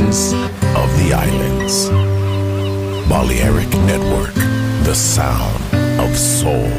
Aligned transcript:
of 0.00 0.90
the 0.98 1.14
islands. 1.14 1.88
Balearic 3.08 3.70
Network, 3.86 4.34
the 4.84 4.94
sound 4.94 5.62
of 5.98 6.14
soul. 6.14 6.70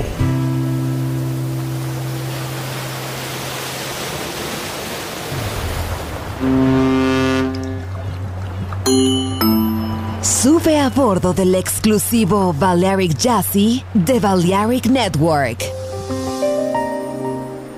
Sube 10.22 10.80
a 10.80 10.90
bordo 10.92 11.34
del 11.34 11.56
exclusivo 11.56 12.54
Balearic 12.54 13.18
Jazzy 13.18 13.84
de 13.96 14.20
Balearic 14.20 14.86
Network. 14.86 15.64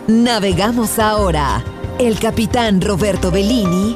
Navegamos 0.08 1.00
ahora. 1.00 1.64
El 1.98 2.18
capitán 2.18 2.82
Roberto 2.82 3.30
Bellini 3.30 3.96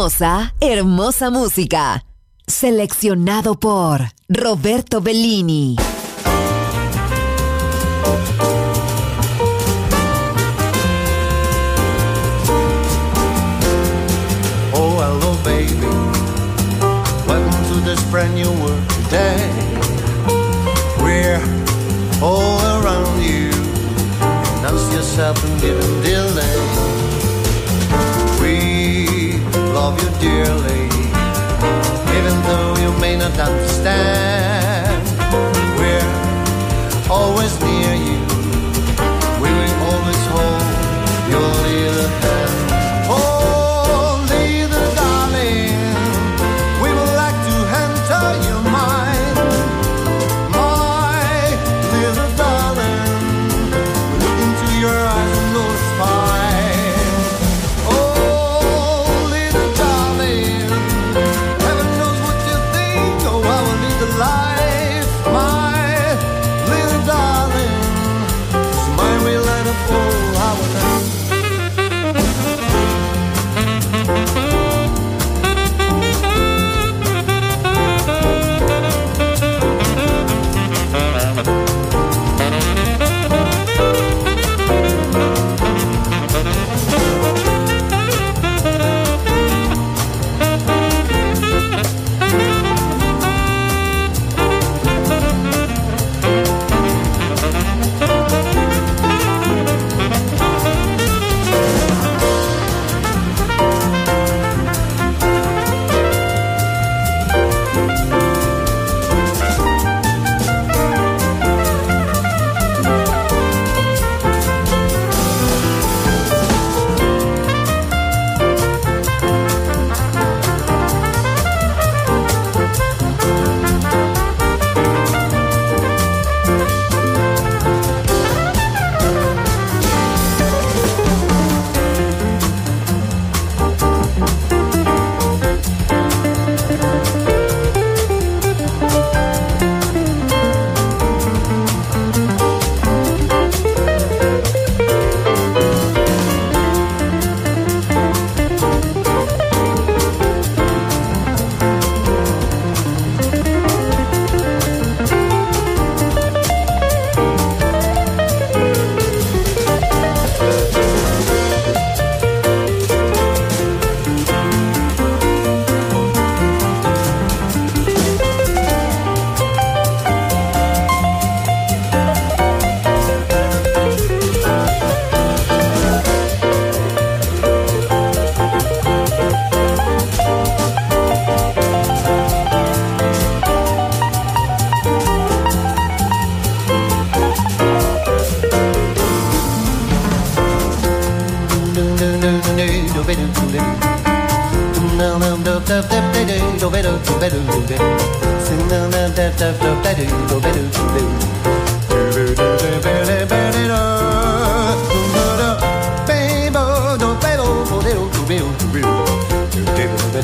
Hermosa, 0.00 0.54
hermosa 0.62 1.28
música. 1.28 2.02
Seleccionado 2.46 3.60
por 3.60 4.00
Roberto 4.30 5.02
Bellini. 5.02 5.76
Oh, 14.72 15.00
hello, 15.02 15.36
baby. 15.44 15.76
Welcome 17.26 17.64
to 17.68 17.80
this 17.84 18.02
brand 18.10 18.34
new 18.34 18.50
world 18.62 18.88
today. 19.04 19.36
We're 21.02 21.42
all 22.22 22.58
around 22.80 23.22
you. 23.22 23.50
Announce 24.60 24.94
yourself 24.94 25.44
and 25.44 25.60
give 25.60 25.78
them 25.78 26.02
delay. 26.02 26.69
Love 29.90 30.02
you 30.02 30.10
dearly, 30.20 30.84
even 32.16 32.36
though 32.46 32.74
you 32.82 32.92
may 33.00 33.16
not 33.16 33.36
understand. 33.38 35.02
We're 35.78 37.10
always 37.10 37.58
near 37.60 37.89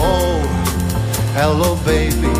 Oh, 0.00 0.40
hello, 1.34 1.76
baby. 1.84 2.32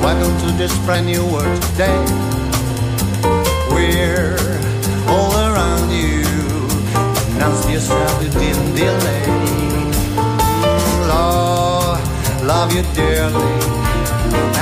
Welcome 0.00 0.34
to 0.40 0.52
this 0.56 0.76
brand 0.84 1.06
new 1.06 1.24
world 1.26 1.62
today. 1.62 2.00
We're 3.70 4.36
all 5.06 5.32
around 5.48 5.90
you. 5.90 6.24
Announce 7.36 7.68
yourself, 7.70 8.22
you 8.22 8.30
didn't 8.30 8.74
delay. 8.74 9.26
Lord, 11.08 12.00
love 12.44 12.72
you 12.74 12.82
dearly. 12.94 13.54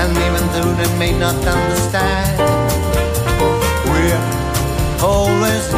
And 0.00 0.12
even 0.26 0.44
though 0.54 0.72
they 0.74 0.98
may 0.98 1.18
not 1.18 1.36
understand, 1.36 2.57
always 5.00 5.77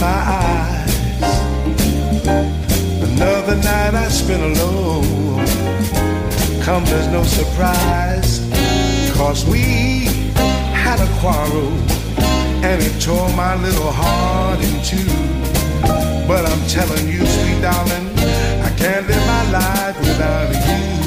My 0.00 0.06
eyes. 0.06 1.20
Another 3.02 3.56
night 3.56 3.94
I 3.94 4.08
spent 4.08 4.42
alone. 4.42 5.44
Come, 6.62 6.84
there's 6.86 7.08
no 7.08 7.22
surprise, 7.22 8.40
cause 9.12 9.44
we 9.44 10.04
had 10.72 11.00
a 11.00 11.20
quarrel 11.20 11.70
and 12.64 12.82
it 12.82 13.00
tore 13.00 13.28
my 13.36 13.54
little 13.56 13.90
heart 13.90 14.60
in 14.60 14.82
two. 14.82 15.10
But 16.26 16.46
I'm 16.46 16.66
telling 16.66 17.06
you, 17.08 17.26
sweet 17.26 17.60
darling, 17.60 18.08
I 18.62 18.70
can't 18.78 19.06
live 19.06 19.26
my 19.26 19.50
life 19.50 19.98
without 20.00 20.48
you. 20.68 21.00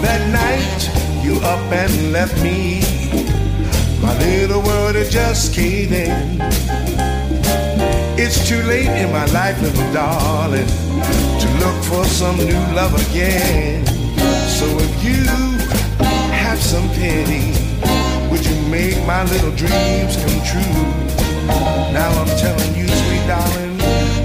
That 0.00 0.22
night 0.32 1.24
you 1.24 1.40
up 1.40 1.72
and 1.72 2.12
left 2.12 2.42
me, 2.42 2.95
my 4.06 4.16
little 4.18 4.62
world 4.62 4.94
had 4.94 5.10
just 5.10 5.52
caved 5.52 5.92
in. 5.92 6.40
It's 8.16 8.48
too 8.48 8.62
late 8.62 8.86
in 8.86 9.10
my 9.10 9.26
life, 9.26 9.60
little 9.60 9.92
darling, 9.92 10.68
to 11.42 11.48
look 11.58 11.76
for 11.84 12.04
some 12.04 12.36
new 12.36 12.62
love 12.78 12.94
again. 13.10 13.84
So 14.58 14.66
if 14.78 15.04
you 15.04 15.24
have 16.30 16.60
some 16.62 16.88
pity, 16.90 17.50
would 18.30 18.46
you 18.46 18.56
make 18.70 18.96
my 19.06 19.24
little 19.24 19.54
dreams 19.62 20.14
come 20.22 20.38
true? 20.50 20.84
Now 21.92 22.10
I'm 22.20 22.32
telling 22.38 22.72
you, 22.78 22.86
sweet 22.86 23.26
darling, 23.26 23.80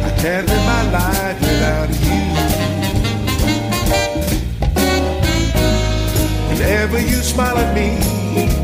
I 0.06 0.12
can't 0.22 0.48
live 0.48 0.65
my 0.76 0.84
life 0.91 1.39
without 1.41 1.89
you. 2.06 2.22
Whenever 6.50 7.00
you 7.00 7.17
smile 7.24 7.58
at 7.58 7.74
me, 7.74 8.61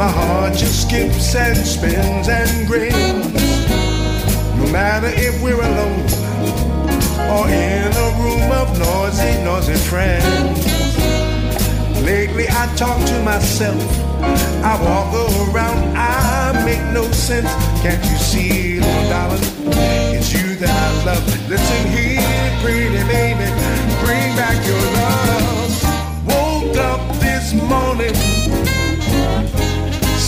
my 0.00 0.08
heart 0.08 0.54
just 0.54 0.88
skips 0.88 1.34
and 1.34 1.58
spins 1.58 2.26
and 2.30 2.66
grins. 2.66 3.34
No 4.56 4.64
matter 4.72 5.10
if 5.12 5.42
we're 5.42 5.60
alone 5.60 6.08
or 7.28 7.44
in 7.46 7.92
a 7.92 8.08
room 8.20 8.48
of 8.50 8.68
noisy, 8.78 9.32
noisy 9.44 9.76
friends. 9.90 10.64
Lately 12.00 12.46
I 12.48 12.64
talk 12.76 12.96
to 13.08 13.22
myself. 13.24 13.84
I 14.64 14.72
walk 14.86 15.12
around, 15.52 15.94
I 15.94 16.64
make 16.64 16.84
no 16.94 17.04
sense. 17.12 17.52
Can't 17.82 18.02
you 18.10 18.16
see, 18.16 18.80
little 18.80 19.08
darling? 19.10 19.44
It's 20.16 20.32
you 20.32 20.56
that 20.62 20.76
I 20.86 21.04
love. 21.04 21.26
Listen 21.46 21.82
here, 21.92 22.24
pretty 22.62 23.04
baby, 23.04 23.48
bring 24.00 24.30
back 24.40 24.56
your 24.64 24.84
love. 24.96 25.72
Woke 26.32 26.76
up 26.88 27.02
this 27.20 27.52
morning, 27.52 28.14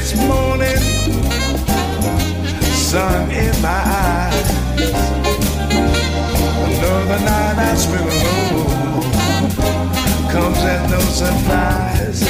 this 0.00 0.16
morning, 0.16 0.80
sun 2.72 3.30
in 3.30 3.52
my 3.60 3.82
eyes. 4.08 4.48
Another 6.64 7.20
night 7.28 7.56
I 7.68 7.74
spent 7.74 8.08
alone 8.14 9.02
comes 10.32 10.56
as 10.72 10.90
no 10.90 11.00
surprise. 11.22 12.20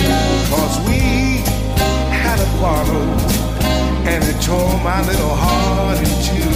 Cause 0.50 0.76
we 0.88 1.00
had 2.10 2.38
a 2.40 2.48
quarrel 2.58 3.08
and 4.10 4.24
it 4.24 4.42
tore 4.42 4.76
my 4.82 5.00
little 5.06 5.36
heart 5.44 5.98
in 5.98 6.12
two. 6.26 6.50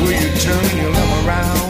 Will 0.00 0.16
you 0.22 0.30
turn 0.40 0.78
your 0.78 0.92
love 0.92 1.26
around? 1.26 1.69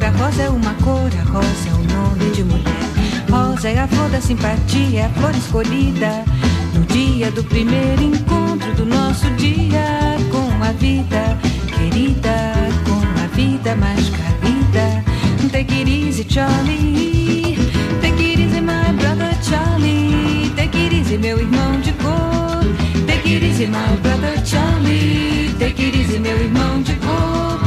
Rosa 3.61 3.69
é 3.69 3.79
a 3.79 3.87
flor 3.87 4.09
da 4.09 4.19
simpatia, 4.19 5.05
a 5.05 5.09
flor 5.09 5.35
escolhida 5.35 6.25
no 6.73 6.83
dia 6.85 7.29
do 7.29 7.43
primeiro 7.43 8.01
encontro 8.01 8.73
do 8.73 8.83
nosso 8.83 9.29
dia 9.35 10.17
com 10.31 10.63
a 10.63 10.71
vida 10.71 11.37
querida, 11.67 12.53
com 12.83 13.21
a 13.23 13.27
vida 13.35 13.75
mais 13.75 14.09
querida. 14.09 15.03
Take 15.51 15.75
it 15.75 15.91
easy, 15.91 16.25
Charlie. 16.27 17.55
Take 18.01 18.23
it 18.23 18.41
easy, 18.41 18.61
my 18.61 18.93
brother 18.97 19.31
Charlie. 19.43 20.51
Take 20.55 20.75
it 20.75 20.95
easy, 20.95 21.19
meu 21.19 21.37
irmão 21.39 21.79
de 21.81 21.91
cor. 21.93 22.65
Take 23.05 23.29
it 23.31 23.45
easy, 23.45 23.67
my 23.67 23.95
brother 24.01 24.43
Charlie. 24.43 25.53
Take 25.59 25.83
it 25.83 25.99
easy, 25.99 26.17
meu 26.17 26.35
irmão 26.35 26.81
de 26.81 26.95
cor. 26.95 27.59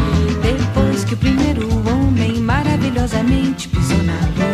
Depois 0.43 1.05
que 1.05 1.15
o 1.15 1.17
primeiro 1.17 1.69
homem 1.89 2.41
maravilhosamente 2.41 3.69
pisou 3.69 4.03
na 4.03 4.19
lua, 4.37 4.54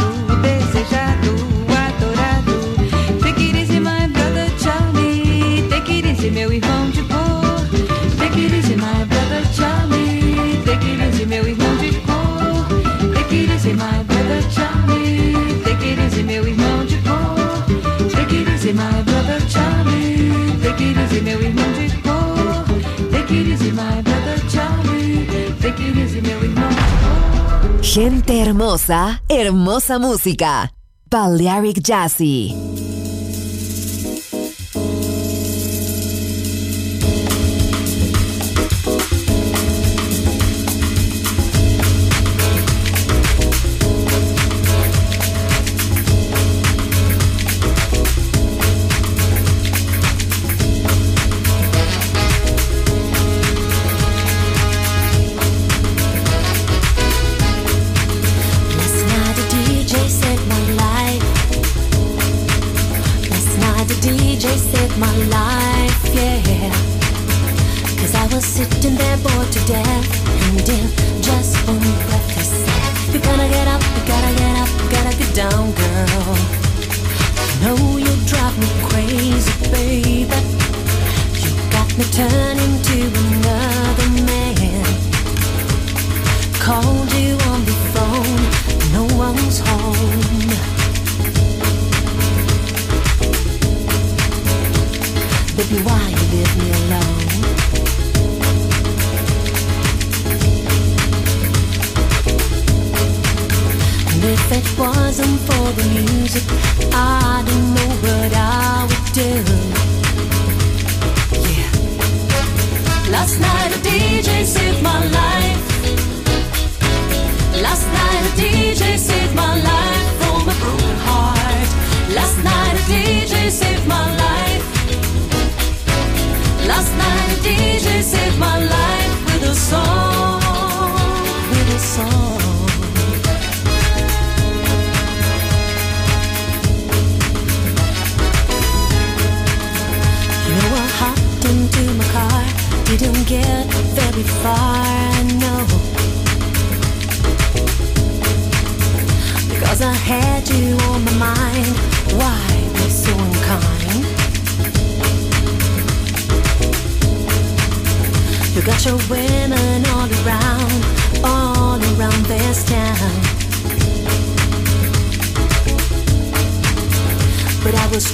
easy, 18.71 18.73
my 18.73 19.03
brother 19.03 19.39
Charlie. 19.47 20.31
Take 20.61 20.81
it 20.81 20.97
easy, 20.97 21.21
meu 21.21 21.41
irmão 21.41 21.71
de 21.73 21.89
cor. 22.01 22.65
Take 23.11 23.33
it 23.33 23.47
easy, 23.47 23.71
my 23.71 24.01
brother 24.01 24.37
Charlie. 24.49 25.25
Take 25.61 25.81
it 25.81 25.97
easy, 25.97 26.21
de 26.21 26.31
cor. 26.31 27.83
Gente 27.83 28.33
hermosa, 28.33 29.21
hermosa 29.29 29.99
música. 29.99 30.69
Balearic 31.09 31.81
Jazzy. 31.81 32.90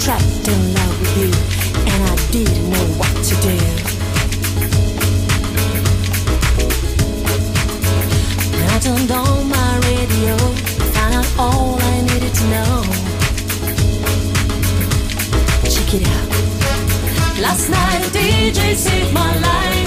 Trapped 0.08 0.48
in 0.48 0.74
love 0.74 1.00
with 1.02 1.18
you, 1.18 1.30
and 1.92 2.02
I 2.12 2.16
didn't 2.32 2.70
know 2.70 2.86
what 2.96 3.14
to 3.28 3.36
do. 3.44 3.56
I 8.74 8.80
turned 8.80 9.12
on 9.12 9.50
my 9.50 9.72
radio, 9.90 10.38
found 10.96 11.14
out 11.16 11.28
all 11.38 11.78
I 11.82 12.02
needed 12.04 12.34
to 12.40 12.46
know. 12.54 12.84
Check 15.74 15.96
it 15.96 16.08
out. 16.16 16.30
Last 17.42 17.70
night 17.70 18.04
DJ 18.14 18.76
saved 18.76 19.14
my 19.14 19.38
life. 19.40 19.87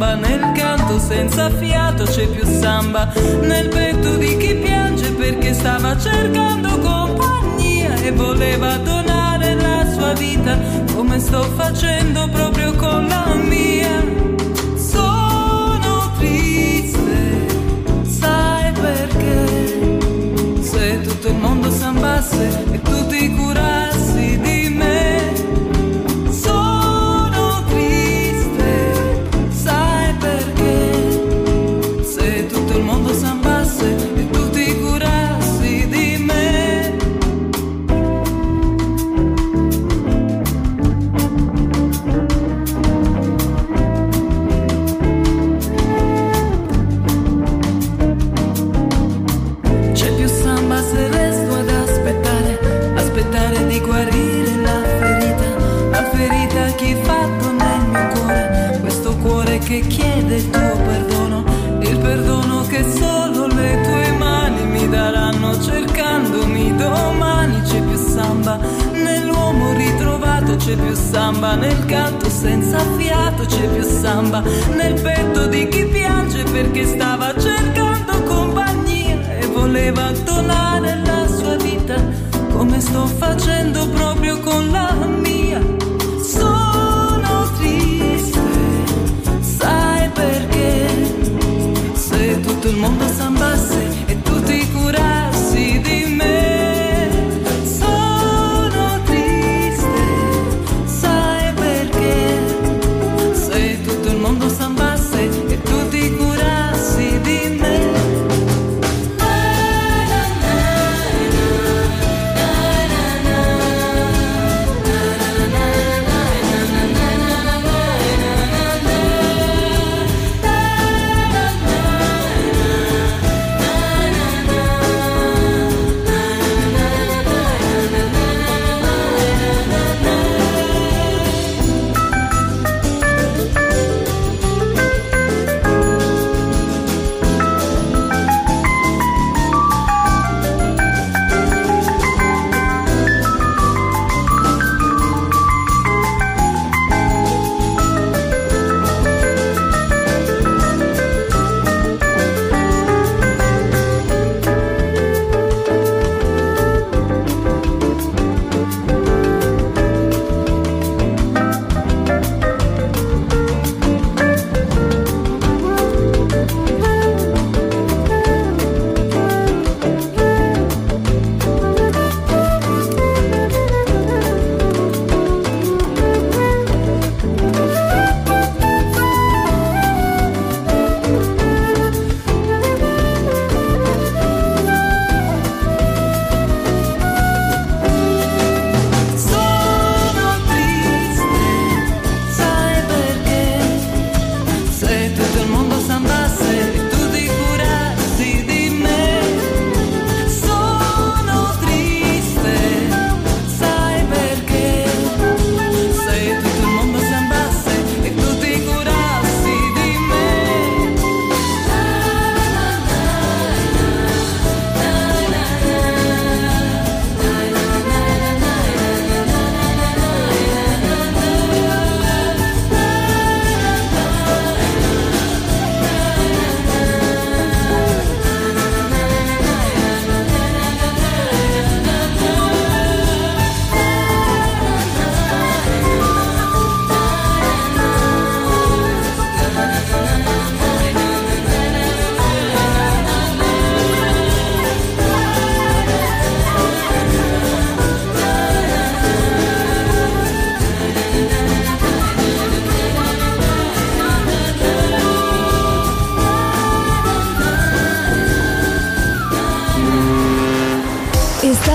samba 0.00 0.14
nel 0.14 0.52
canto 0.52 0.98
senza 0.98 1.50
fiato, 1.50 2.04
c'è 2.04 2.26
più 2.28 2.42
samba 2.44 3.12
nel 3.42 3.68
petto 3.68 4.16
di 4.16 4.34
chi 4.38 4.54
piange 4.54 5.12
perché 5.12 5.52
stava 5.52 5.96
cercando 5.98 6.78
compagnia 6.78 7.94
e 7.96 8.10
voleva 8.12 8.76
donare 8.78 9.54
la 9.56 9.84
sua 9.92 10.14
vita 10.14 10.58
come 10.94 11.18
sto 11.18 11.42
facendo 11.54 12.26
proprio 12.28 12.72
con 12.76 13.08
la 13.08 13.34
mia. 13.34 14.02
Sono 14.74 16.10
triste, 16.16 17.46
sai 18.08 18.72
perché? 18.72 19.98
Se 20.62 21.00
tutto 21.02 21.28
il 21.28 21.34
mondo 21.34 21.70
sambasse 21.70 22.64
e 22.72 22.80
tu 22.80 23.06
ti 23.06 23.34
curassi 23.34 23.89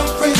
not 0.00 0.14
afraid 0.14 0.39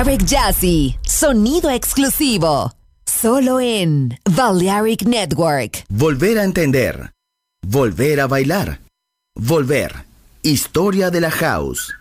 Balearic 0.00 0.24
Jazzy, 0.24 0.96
sonido 1.02 1.68
exclusivo. 1.68 2.72
Solo 3.04 3.60
en 3.60 4.18
Balearic 4.34 5.02
Network. 5.02 5.84
Volver 5.90 6.38
a 6.38 6.44
entender. 6.44 7.10
Volver 7.66 8.20
a 8.20 8.26
bailar. 8.26 8.80
Volver. 9.36 10.06
Historia 10.42 11.10
de 11.10 11.20
la 11.20 11.30
house. 11.30 11.92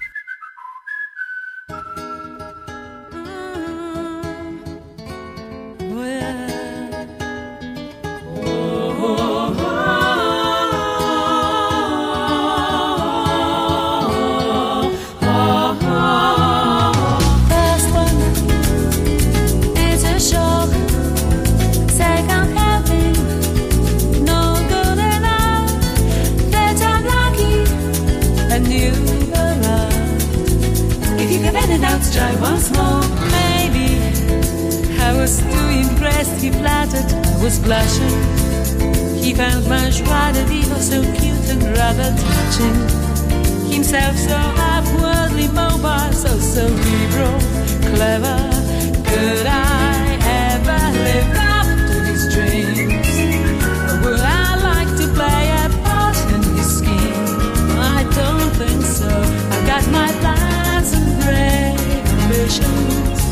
patience, 62.49 63.23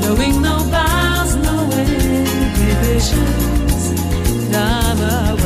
knowing 0.00 0.40
no 0.40 0.56
bounds, 0.70 1.36
no 1.36 1.70
end. 1.72 2.28
Love. 4.52 5.37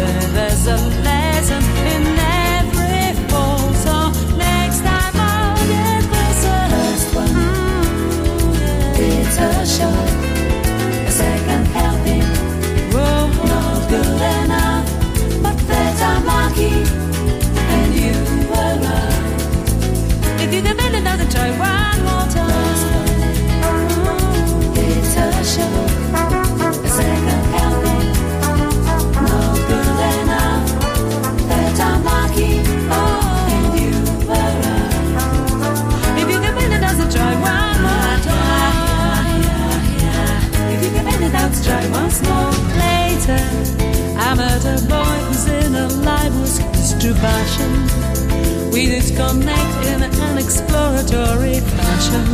passion. 47.62 48.70
We 48.70 48.86
disconnect 48.86 49.86
in 49.86 50.02
an 50.02 50.38
exploratory 50.38 51.60
fashion. 51.60 52.24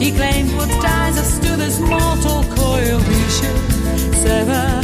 He 0.00 0.10
claimed 0.12 0.52
what 0.56 0.68
ties 0.82 1.18
us 1.18 1.38
to 1.38 1.56
this 1.56 1.78
mortal 1.78 2.44
coil 2.56 2.98
we 2.98 3.22
should 3.30 3.60
sever. 4.22 4.82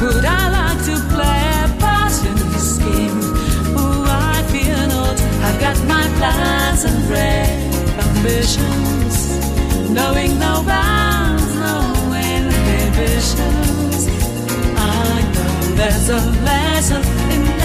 Would 0.00 0.24
I 0.24 0.50
like 0.50 0.84
to 0.86 0.96
play 1.14 1.42
a 1.64 1.68
part 1.80 2.12
in 2.24 2.36
his 2.52 2.76
scheme? 2.76 3.20
Oh, 3.76 4.04
I 4.06 4.42
fear 4.52 4.86
not. 4.86 5.20
I've 5.46 5.60
got 5.60 5.78
my 5.86 6.06
plans 6.18 6.84
and 6.84 7.06
brave 7.08 7.66
ambitions, 8.06 9.16
knowing 9.90 10.38
no 10.38 10.62
bounds, 10.62 11.54
no 11.56 12.12
inhibitions 12.12 13.75
there's 15.76 16.08
a 16.08 16.16
lesson 16.16 17.02
in 17.30 17.55